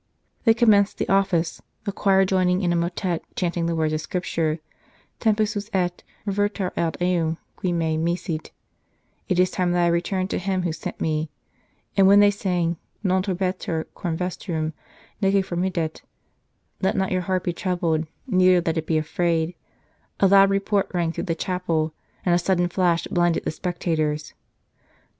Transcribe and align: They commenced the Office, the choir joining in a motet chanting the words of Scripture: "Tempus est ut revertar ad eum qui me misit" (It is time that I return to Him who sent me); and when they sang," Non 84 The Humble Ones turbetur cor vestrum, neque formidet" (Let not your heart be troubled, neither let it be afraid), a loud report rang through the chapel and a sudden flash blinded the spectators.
They 0.45 0.55
commenced 0.55 0.97
the 0.97 1.07
Office, 1.09 1.61
the 1.83 1.91
choir 1.91 2.25
joining 2.25 2.63
in 2.63 2.73
a 2.73 2.75
motet 2.75 3.21
chanting 3.35 3.67
the 3.67 3.75
words 3.75 3.93
of 3.93 4.01
Scripture: 4.01 4.57
"Tempus 5.19 5.55
est 5.55 5.75
ut 5.75 6.01
revertar 6.25 6.71
ad 6.75 6.97
eum 6.99 7.37
qui 7.55 7.71
me 7.71 7.97
misit" 7.97 8.49
(It 9.29 9.37
is 9.37 9.51
time 9.51 9.73
that 9.73 9.83
I 9.85 9.87
return 9.89 10.27
to 10.29 10.39
Him 10.39 10.63
who 10.63 10.73
sent 10.73 10.99
me); 10.99 11.29
and 11.95 12.07
when 12.07 12.19
they 12.19 12.31
sang," 12.31 12.77
Non 13.03 13.19
84 13.19 13.35
The 13.35 13.45
Humble 13.45 13.45
Ones 13.45 13.59
turbetur 13.59 13.85
cor 13.93 14.11
vestrum, 14.13 14.73
neque 15.21 15.45
formidet" 15.45 16.01
(Let 16.81 16.95
not 16.97 17.11
your 17.11 17.21
heart 17.21 17.43
be 17.43 17.53
troubled, 17.53 18.07
neither 18.25 18.59
let 18.65 18.79
it 18.79 18.87
be 18.87 18.97
afraid), 18.97 19.53
a 20.19 20.25
loud 20.27 20.49
report 20.49 20.89
rang 20.95 21.11
through 21.11 21.25
the 21.25 21.35
chapel 21.35 21.93
and 22.25 22.33
a 22.33 22.39
sudden 22.39 22.69
flash 22.69 23.05
blinded 23.05 23.45
the 23.45 23.51
spectators. 23.51 24.33